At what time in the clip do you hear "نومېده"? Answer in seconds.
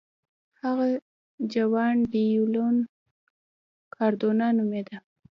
4.57-4.97